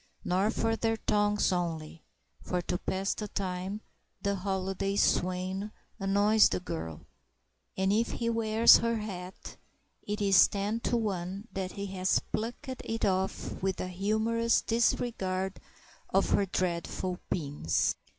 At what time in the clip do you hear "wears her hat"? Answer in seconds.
8.27-9.57